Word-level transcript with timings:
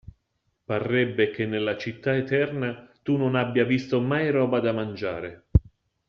Parrebbe 0.65 1.29
che 1.29 1.45
nella 1.45 1.77
Città 1.77 2.15
Eterna 2.15 2.91
tu 3.03 3.17
non 3.17 3.35
abbia 3.35 3.63
visto 3.65 4.01
mai 4.01 4.31
roba 4.31 4.59
da 4.59 4.73
mangiare. 4.73 5.49